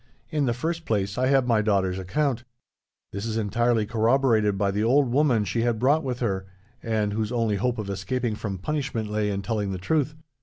[0.31, 2.43] 'In the first place, I have my daughter's account.
[3.11, 6.47] This is entirely corroborated by the old woman she had brought with her,
[6.81, 10.15] and whose only hope of escaping from punishment lay in telling the truth.